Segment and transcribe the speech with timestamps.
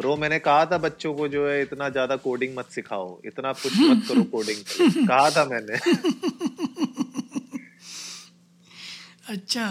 [0.00, 3.72] Bro मैंने कहा था बच्चों को जो है इतना ज़्यादा कोडिंग मत सिखाओ। इतना पुश
[3.80, 4.60] मत करो कोडिंग
[5.08, 5.76] कहा था मैंने।
[9.28, 9.66] अच्छा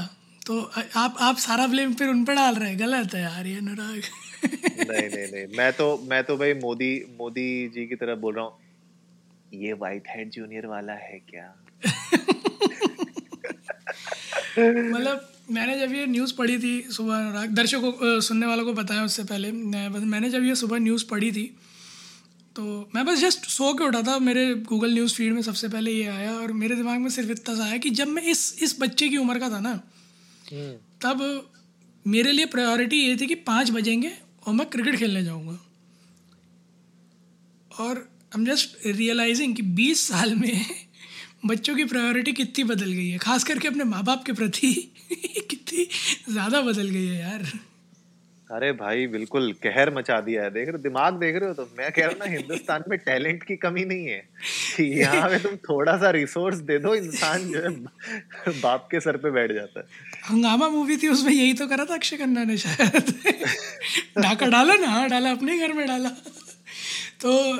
[0.48, 0.60] तो
[0.98, 2.80] आप आप सारा ब्लेम फिर उन पर डाल रहे हैं?
[2.80, 4.02] गलत है यार ये अनुराग
[4.82, 8.46] नहीं नहीं नहीं। मैं तो मैं तो भाई मोदी मोदी जी की तरह बोल रहा
[8.46, 8.54] हूँ
[9.56, 11.48] ये व्हाइट हेड जूनियर वाला है क्या?
[14.60, 19.04] मतलब मैंने जब ये न्यूज़ पढ़ी थी सुबह अनुराग दर्शकों को सुनने वालों को बताया
[19.04, 21.46] उससे पहले मैं मैंने जब ये सुबह न्यूज़ पढ़ी थी
[22.56, 22.64] तो
[22.96, 26.08] मैं बस जस्ट सो के उठा था मेरे गूगल न्यूज़ फ़ीड में सबसे पहले ये
[26.10, 29.10] आया और मेरे दिमाग में सिर्फ़ इतना सा आया कि जब मैं इस इस बच्चे
[29.10, 29.72] की उम्र का था ना
[30.46, 31.24] हम्म। तब
[32.06, 34.12] मेरे लिए प्रायोरिटी ये थी कि पाँच बजेंगे
[34.44, 35.60] और मैं क्रिकेट खेलने जाऊँगा
[37.72, 40.66] और आई एम जस्ट रियलाइजिंग कि बीस साल में
[41.46, 43.18] बच्चों की प्रायोरिटी कितनी बदल गई है?
[43.18, 44.72] खास करके अपने माँ बाप के प्रति
[45.50, 45.88] कितनी
[46.32, 47.52] ज़्यादा बदल गई है यार।
[48.52, 51.92] अरे भाई बिल्कुल कहर मचा दिया है। देख रहे दिमाग देख रहे हो तो मैं
[51.92, 54.20] कह रहा हूँ ना हिंदुस्तान में टैलेंट की कमी नहीं है।
[54.76, 57.70] कि यहाँ पे तुम थोड़ा सा रिसोर्स दे दो इंसान जो है
[58.62, 59.86] बाप के सर पे बैठ जाता है।
[60.30, 63.14] हंगामा मूवी थी उसमें यही तो करा था अक्षय खन्ना ने शायद।
[64.20, 64.88] ढाका डाला ना?
[64.88, 66.10] हाँ डाला अपने घर में डाला।
[67.22, 67.54] तो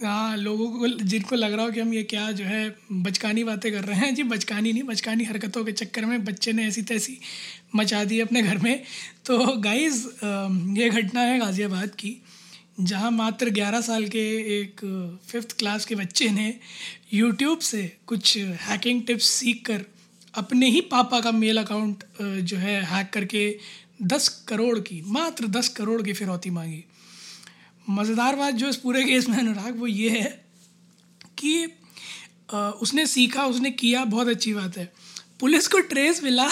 [0.00, 3.70] हाँ लोगों को, जिनको लग रहा हो कि हम ये क्या जो है, बचकानी बातें
[3.72, 7.18] कर रहे हैं। जी, बचकानी नहीं, बचकानी हरकतों के चक्कर में बच्चे ने ऐसी तैसी
[7.74, 8.82] मचा दी अपने घर में।
[9.26, 10.04] तो गाइस
[10.78, 12.16] ये घटना है गाज़ियाबाद की,
[12.80, 14.24] जहाँ मात्र 11 साल के
[14.60, 14.80] एक
[15.26, 16.54] फिफ्थ क्लास के बच्चे ने
[17.12, 19.84] यूट्यूब से कुछ हैकिंग टिप्स सीख कर
[20.34, 23.44] अपने ही पापा का मेल अकाउंट जो है हैक करके
[24.02, 26.84] दस करोड़ की, मात्र दस करोड़ की फिरौती मांगी।
[27.90, 30.30] मज़ेदार बात जो इस पूरे केस में अनुराग वो ये है
[31.38, 31.66] कि
[32.82, 34.92] उसने सीखा उसने किया बहुत अच्छी बात है।
[35.40, 36.48] पुलिस को ट्रेस मिला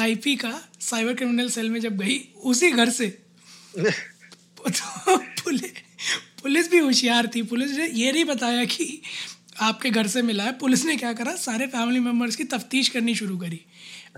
[0.00, 3.08] आईपी का साइबर क्रिमिनल सेल में जब गई उसी घर से।
[3.78, 5.70] तो पुलिस
[6.42, 9.00] पुलिस भी होशियार थी। पुलिस ने ये नहीं बताया कि
[9.60, 13.14] आपके घर से मिला है। पुलिस ने क्या करा सारे फैमिली मेंबर्स की तफ्तीश करनी
[13.14, 13.60] शुरू करी।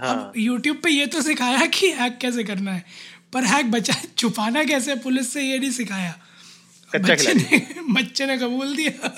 [0.00, 2.84] हाँ। अब यूट्यूब पे ये तो सिखाया कि हैक कैसे करना है
[3.32, 6.14] पर हैक बचा छुपाना कैसे पुलिस से ये नहीं सिखाया।
[6.94, 7.60] कच्चा खिलाड़ी।
[7.92, 9.08] बच्चे ने कबूल दिया।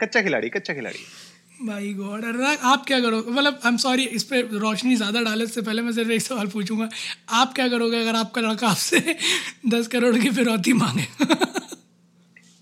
[0.00, 1.04] कच्चा खिलाड़ी कच्चा खिलाड़ी।
[1.66, 3.30] भाई गॉड अनुराग आप क्या करोगे?
[3.30, 6.46] मतलब आई एम सॉरी इस पर रोशनी ज़्यादा डाले से पहले मैं सिर्फ़ एक सवाल
[6.46, 6.88] पूछूँगा।
[7.30, 9.16] आप क्या करोगे अगर आपका लड़का आपसे
[9.74, 11.06] दस करोड़ की फिरौती मांगे?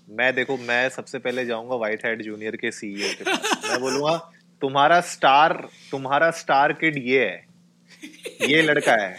[0.07, 4.17] मैं देखो मैं सबसे पहले जाऊँगा व्हाइट हेड जूनियर के सीईओ के पास। मैं बोलूँगा
[4.61, 5.53] तुम्हारा स्टार
[5.91, 9.13] तुम्हारा स्टार किड ये है। ये लड़का है।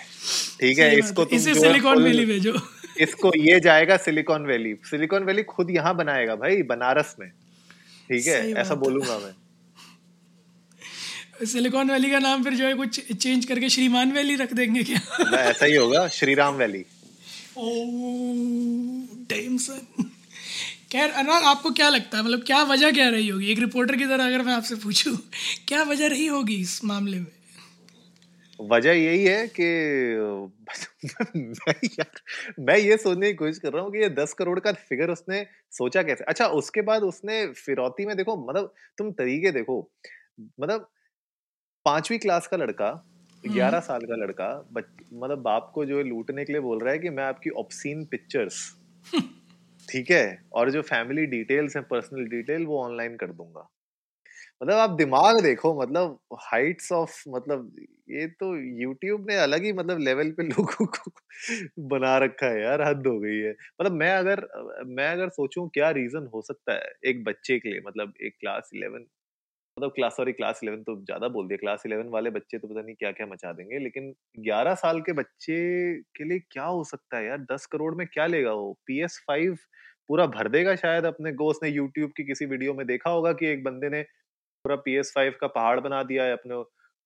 [0.60, 2.52] ठीक है इसको तुम इसे सिलिकॉन वैली भेजो।
[3.00, 7.28] इसको ये जाएगा सिलिकॉन वैली। सिलिकॉन वैली खुद यहाँ बनाएगा भाई बनारस में।
[8.08, 8.52] ठीक है?
[8.52, 9.32] ऐसा बोलूँगा मैं।
[11.46, 15.00] सिलिकॉन वैली का नाम फिर जो है कुछ चेंज करके श्रीमान वैली रख देंगे क्या?
[15.38, 16.84] ऐसा ही होगा श्री राम वैली
[19.30, 20.10] टाइम सन
[20.92, 22.24] खैर अनुराग आपको क्या लगता है?
[22.24, 23.52] मतलब क्या वजह क्या रही होगी?
[23.52, 25.18] एक रिपोर्टर की तरह अगर मैं आपसे पूछूँ
[25.68, 27.26] क्या वजह रही होगी इस मामले में?
[28.70, 29.66] वजह यही है कि
[31.36, 32.20] मैं यार
[32.58, 35.46] मैं ये सोचने की कोशिश कर रहा हूँ कि ये दस करोड़ का फिगर उसने
[35.70, 36.24] सोचा कैसे?
[36.24, 39.90] अच्छा उसके बाद उसने फिरौती में देखो मतलब तुम तरीके देखो
[40.60, 40.90] मतलब
[41.84, 43.08] पांचवी क्लास का लड़का
[43.46, 44.68] ग्यारह साल का लड़का
[45.14, 48.04] मतलब बाप को जो है लूटने के लिए बोल रहा है कि मैं आपकी ऑप्सीन
[48.04, 48.76] पिक्चर्स
[49.90, 53.68] ठीक है और जो फैमिली डिटेल्स हैं पर्सनल डिटेल वो ऑनलाइन कर दूँगा।
[54.62, 57.76] मतलब आप दिमाग देखो मतलब हाइट्स ऑफ़ मतलब
[58.12, 61.10] ये तो यूट्यूब ने अलग ही मतलब लेवल पे लोगों को
[61.88, 64.46] बना रखा है यार, हद हो गई है। मतलब मैं अगर
[64.88, 68.70] मैं अगर सोचूं क्या रीजन हो सकता है एक बच्चे के लिए मतलब एक क्लास
[68.74, 69.06] इलेवन
[69.76, 72.80] मतलब क्लास सॉरी क्लास इलेवन तो ज़्यादा बोल दिया क्लास इलेवन वाले बच्चे तो पता
[72.82, 75.54] नहीं क्या क्या मचा देंगे, लेकिन ग्यारह साल के बच्चे
[76.16, 77.38] के लिए क्या हो सकता है यार?
[77.52, 78.72] दस करोड़ में क्या लेगा वो?
[78.86, 79.56] पी एस फाइव
[80.08, 83.46] पूरा भर देगा शायद अपने को, उसने यूट्यूब की किसी वीडियो में देखा होगा कि
[83.48, 84.02] एक बंदे ने
[84.64, 86.54] पूरा पी एस फाइव का पहाड़ बना दिया है अपने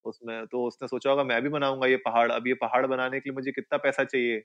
[0.07, 3.29] उसमें तो उसने सोचा होगा मैं भी बनाऊँगा ये पहाड़ अब ये पहाड़ बनाने के
[3.29, 4.39] लिए मुझे कितना पैसा चाहिए?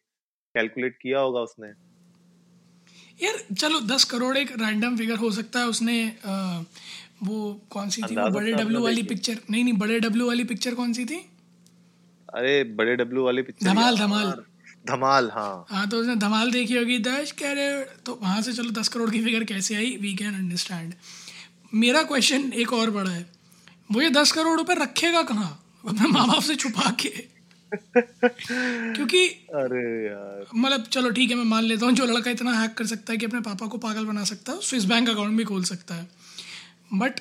[0.55, 1.69] कैलकुलेट किया होगा उसने।
[3.21, 6.63] यार चलो दस करोड़ एक रैंडम फिगर हो सकता है उसने आ,
[7.23, 8.15] वो कौन सी थी?
[8.17, 11.19] वो बड़े डब्लू वाली पिक्चर नहीं नहीं बड़े डब्लू वाली पिक्चर कौन सी थी?
[12.29, 14.33] अरे बड़े डब्लू वाली पिक्चर धमाल धमाल।
[14.87, 18.89] धमाल हाँ। हाँ तो उसने धमाल देखी होगी दस करोड़ तो वहाँ से चलो दस
[18.89, 19.97] करोड़ की फिगर कैसे आई?
[19.97, 20.95] वी कैन अंडरस्टैंड
[21.75, 23.25] मेरा क्वेश्चन एक और बड़ा है।
[23.91, 25.51] वो ये दस करोड़ रुपए रखेगा कहाँ?
[25.85, 27.09] अपने माँ बाप से छुपा के।
[27.73, 32.75] क्योंकि अरे यार। मतलब चलो ठीक है मैं मान लेता हूँ जो लड़का इतना हैक
[32.75, 35.45] कर सकता है कि अपने पापा को पागल बना सकता है स्विस बैंक अकाउंट भी
[35.45, 36.09] खोल सकता है।
[36.95, 37.21] बट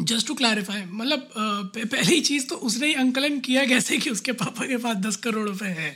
[0.00, 1.28] जस्ट टू क्लैरिफाई मतलब
[1.76, 5.48] पहली चीज़ तो उसने ही अंकलन किया कैसे कि उसके पापा के पास दस करोड़
[5.48, 5.90] रुपए है?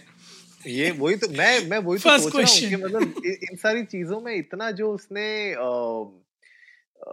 [0.67, 4.21] ये वही तो मैं मैं वही तो सोच रहा हूँ कि मतलब इन सारी चीज़ों
[4.21, 5.71] में इतना जो उसने आ,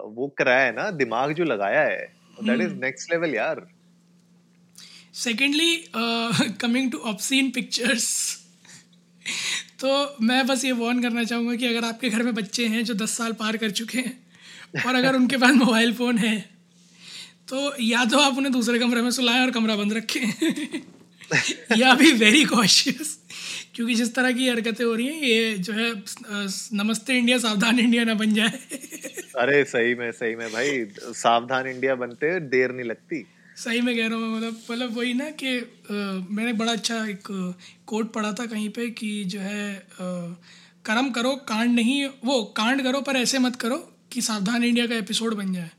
[0.10, 3.68] वो कराया है ना दिमाग जो लगाया है दैट इज़ नेक्स्ट लेवल यार
[5.14, 5.86] secondly
[6.62, 8.38] coming to obscene pictures
[9.80, 12.94] तो मैं बस ये वॉर्न करना चाहूँगा कि अगर आपके घर में बच्चे हैं जो
[12.94, 14.28] दस साल पार कर चुके हैं
[14.88, 16.50] और अगर उनके पास मोबाइल फ़ोन है
[17.50, 20.34] तो या तो आप उन्हें दूसरे कमरे में सुलाएँ और कमरा बंद रखें।
[21.78, 23.23] या भी वेरी कॉशियस
[23.76, 25.92] क्योंकि जिस तरह की हरकतें हो रही हैं ये जो है
[26.74, 28.60] नमस्ते इंडिया सावधान इंडिया ना बन जाए।
[29.40, 30.86] अरे सही में सही में भाई
[31.16, 33.26] सावधान इंडिया बनते देर नहीं लगती।
[33.58, 35.64] सही में कह रहा हूँ मतलब मतलब वही ना कि आ,
[36.30, 37.28] मैंने बड़ा अच्छा एक
[37.88, 39.86] कोट पढ़ा था कहीं पे कि जो है
[40.86, 43.78] कर्म करो कांड नहीं वो कांड करो पर ऐसे मत करो
[44.12, 45.70] कि सावधान इंडिया का एपिसोड बन जाए।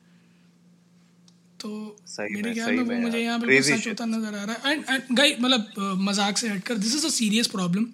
[1.64, 1.70] तो
[2.20, 5.34] मेरे ख्याल में वो मुझे यहाँ पे सच होता नज़र आ रहा है। एंड गई
[5.40, 7.86] मतलब मज़ाक से हटकर this is a serious problem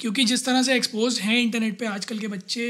[0.00, 2.66] क्योंकि जिस तरह से एक्सपोज हैं इंटरनेट पे आजकल के बच्चे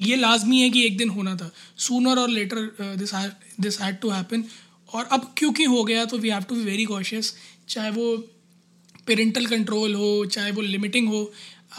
[0.00, 3.14] ये लाजमी है कि एक दिन होना था। सूनर और later this
[3.60, 4.44] this had to happen
[4.88, 7.34] और अब क्योंकि हो गया तो we have to be very cautious
[7.68, 8.16] चाहे वो
[9.06, 11.22] पेरेंटल कंट्रोल हो चाहे वो लिमिटिंग हो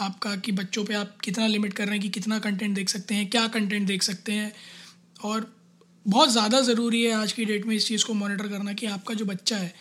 [0.00, 3.14] आपका कि बच्चों पे आप कितना लिमिट कर रहे हैं कि कितना कंटेंट देख सकते
[3.14, 4.52] हैं क्या कंटेंट देख सकते हैं।
[5.24, 5.52] और
[6.06, 9.14] बहुत ज़्यादा ज़रूरी है आज की डेट में इस चीज़ को मॉनिटर करना कि आपका
[9.14, 9.72] जो बच्चा है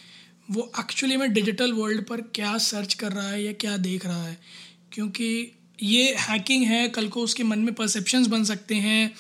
[0.50, 4.24] वो एक्चुअली में डिजिटल वर्ल्ड पर क्या सर्च कर रहा है या क्या देख रहा
[4.24, 4.38] है?
[4.92, 9.12] क्योंकि ये हैकिंग है कल को उसके मन में परसेप्शंस बन सकते हैं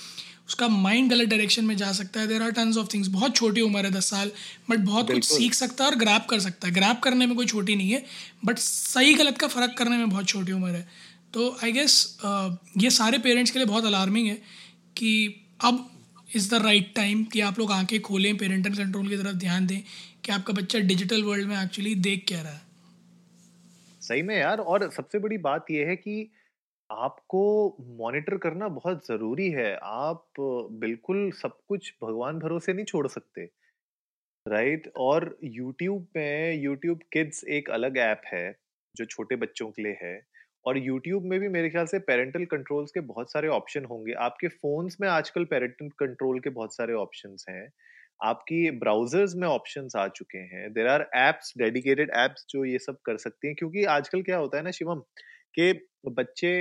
[0.47, 3.61] उसका माइंड गलत डायरेक्शन में जा सकता है। There are tons of things बहुत छोटी
[3.61, 4.31] उम्र है दस साल
[4.69, 7.45] बट बहुत कुछ सीख सकता है और ग्रैप कर सकता है। ग्रैप करने में कोई
[7.45, 8.03] छोटी नहीं है
[8.45, 10.87] बट सही गलत का फ़र्क करने में बहुत छोटी उम्र है।
[11.33, 12.17] तो आई गेस
[12.77, 14.41] ये सारे पेरेंट्स के लिए बहुत अलार्मिंग है
[14.97, 15.13] कि
[15.63, 15.89] अब
[16.35, 19.81] इज़ द राइट टाइम कि आप लोग आँखें खोलें पेरेंटल कंट्रोल की तरफ़ ध्यान दें
[20.25, 22.61] कि आपका बच्चा डिजिटल वर्ल्ड में एक्चुअली देख क्या रहा है
[24.01, 26.31] सही में यार और सबसे बड़ी बात यह है कि
[26.89, 27.43] आपको
[27.99, 30.25] मॉनिटर करना बहुत ज़रूरी है। आप
[30.81, 33.45] बिल्कुल सब कुछ भगवान भरोसे नहीं छोड़ सकते,
[34.45, 34.91] राइट?
[34.97, 38.55] और यूट्यूब में यूट्यूब किड्स एक अलग ऐप है,
[38.95, 40.15] जो छोटे बच्चों के लिए है
[40.65, 44.47] और यूट्यूब में भी मेरे ख्याल से पेरेंटल कंट्रोल्स के बहुत सारे ऑप्शन होंगे। आपके
[44.49, 47.67] फ़ोन्स में आजकल पैरेंटल कंट्रोल के बहुत सारे ऑप्शंस हैं।
[48.19, 52.97] आपकी ब्राउज़र्स में ऑप्शंस आ चुके हैं। There are apps dedicated apps जो ये सब
[53.05, 54.99] कर सकती हैं, क्योंकि आजकल क्या होता है ना शिवम,
[55.55, 55.71] के
[56.11, 56.53] बच्चे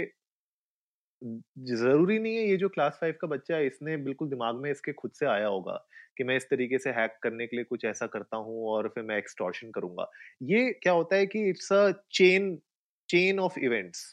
[1.71, 4.93] ज़रूरी नहीं है ये जो क्लास फाइव का बच्चा है, इसने बिल्कुल दिमाग में इसके
[4.93, 5.75] खुद से आया होगा
[6.19, 9.05] कि मैं इस तरीके से हैक करने के लिए कुछ ऐसा करता हूँ और फिर
[9.05, 10.11] मैं एक्सटॉर्शन करूँगा
[10.45, 12.51] ये क्या होता है कि it's a chain
[13.13, 14.05] chain of events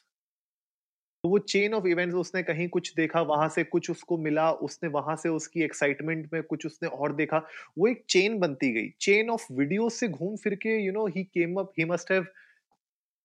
[1.24, 4.90] तो वो चेन ऑफ़ इवेंट्स उसने कहीं कुछ देखा, वहाँ से कुछ उसको मिला, उसने
[4.90, 7.38] वहाँ से उसकी एक्साइटमेंट में कुछ उसने और देखा।
[7.78, 11.24] वो एक चेन बनती गई। चेन ऑफ़ वीडियो से घूम फिर के you know he
[11.25, 12.25] came up he must have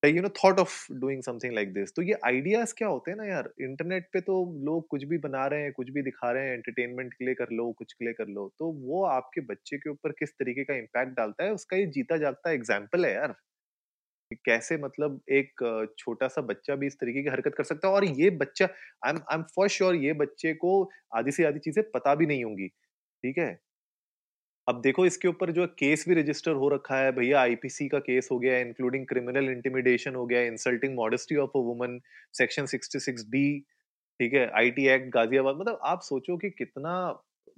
[0.02, 3.24] you know thought of doing something like this तो ये आइडियाज़ क्या होते हैं ना
[3.24, 3.50] यार?
[3.62, 4.34] इंटरनेट पे तो
[4.64, 7.50] लोग कुछ भी बना रहे हैं, कुछ भी दिखा रहे हैं एंटरटेनमेंट के लिए कर
[7.52, 10.74] लो, कुछ के लिए कर लो। तो वो आपके बच्चे के ऊपर किस तरीके का
[10.76, 13.34] इम्पैक्ट डालता है, उसका ये जीता जागता एग्ज़ाम्पल है यार।
[14.46, 15.62] कैसे मतलब एक
[15.98, 17.94] छोटा सा बच्चा भी इस तरीके की हरकत कर सकता है?
[17.94, 18.66] और ये बच्चा
[19.06, 20.80] I am I am for sure ये बच्चे को
[21.16, 23.58] आधी से आधी चीज़ें पता भी नहीं होंगी, ठीक है?
[24.66, 28.28] अब देखो इसके ऊपर जो केस भी रजिस्टर हो रखा है, भैया आईपीसी का केस
[28.32, 31.98] हो गया इंक्लूडिंग क्रिमिनल इंटिमिडेशन हो गया insulting modesty of a woman
[32.34, 33.44] section 66 D
[34.20, 34.46] ठीक है?
[34.56, 36.94] आईटी एक्ट गाजियाबाद मतलब आप सोचो कि कितना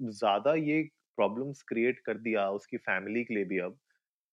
[0.00, 0.82] ज़्यादा ये
[1.18, 3.78] प्रॉब्लम्स क्रिएट कर दिया उसकी फैमिली के लिए भी अब।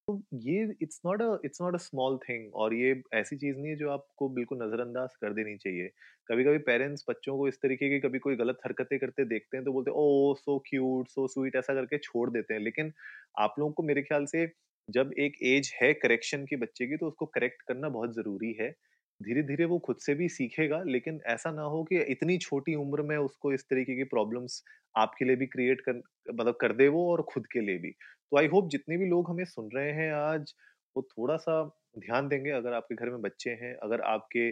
[0.07, 3.69] तो ये it's not a it's not a small thing और ये ऐसी चीज़ नहीं
[3.69, 5.87] है जो आपको बिल्कुल नजरअंदाज कर देनी चाहिए।
[6.29, 9.65] कभी कभी पेरेंट्स बच्चों को इस तरीके की कभी कोई गलत हरकतें करते देखते हैं
[9.65, 12.91] तो बोलते हैं ओ सो क्यूट सो स्वीट ऐसा करके छोड़ देते हैं। लेकिन
[13.39, 14.45] आप लोगों को मेरे ख्याल से
[14.89, 18.73] जब एक एज है करेक्शन की बच्चे की तो उसको करेक्ट करना बहुत ज़रूरी है।
[19.19, 23.01] धीरे धीरे वो खुद से भी सीखेगा, लेकिन ऐसा ना हो कि इतनी छोटी उम्र
[23.03, 24.61] में उसको इस तरीके की प्रॉब्लम्स
[24.95, 27.93] आपके लिए भी क्रिएट कर मतलब कर दे वो और खुद के लिए भी।
[28.33, 30.53] तो आई होप जितने भी लोग हमें सुन रहे हैं आज,
[30.95, 31.63] वो थोड़ा सा
[31.99, 34.49] ध्यान देंगे, अगर आपके घर में बच्चे हैं, अगर आपके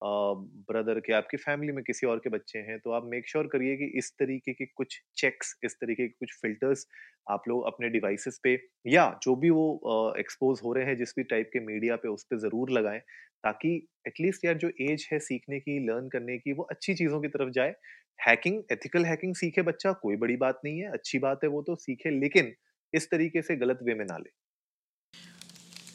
[0.00, 3.76] ब्रदर के, आपकी फैमिली में किसी और के बच्चे हैं तो आप मेक श्योर करिए
[3.76, 6.86] कि इस तरीके के कुछ चेक्स, इस तरीके के कुछ फिल्टर्स
[7.30, 8.54] आप लोग अपने डिवाइसेस पे
[8.86, 12.24] या जो भी वो एक्सपोज हो रहे हैं, जिस भी टाइप के मीडिया पे उस
[12.30, 13.00] पर ज़रूर लगाएँ,
[13.44, 13.74] ताकि
[14.08, 17.50] एटलीस्ट यार जो एज है सीखने की लर्न करने की, वो अच्छी चीज़ों की तरफ़
[17.52, 17.74] जाए।
[18.18, 21.74] हैकिंग एथिकल हैकिंग सीखे बच्चा, कोई बड़ी बात नहीं है, अच्छी बात है वो तो
[21.78, 22.54] सीखे, लेकिन
[22.94, 24.30] इस तरीके से गलत वे में ना ले।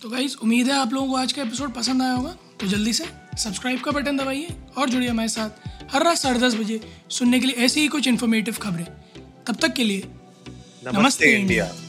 [0.01, 2.94] तो गाइज़ उम्मीद है आप लोगों को आज का एपिसोड पसंद आया होगा। तो जल्दी
[2.94, 3.06] से
[3.38, 6.79] सब्सक्राइब का बटन दबाइए और जुड़िए हमारे साथ हर रात साढ़े दस बजे
[7.10, 8.86] सुनने के लिए ऐसी ही कुछ इन्फॉर्मेटिव खबरें।
[9.48, 11.88] तब तक के लिए नमस्ते, नमस्ते इंडिया, इंडिया।